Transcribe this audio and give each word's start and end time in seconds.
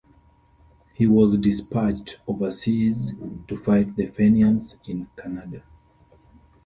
He 0.95 1.05
was 1.05 1.37
dispatched 1.37 2.21
overseas 2.25 3.13
to 3.47 3.55
fight 3.55 3.95
the 3.95 4.07
Fenians 4.07 4.77
in 4.87 5.07
Canada. 5.15 5.61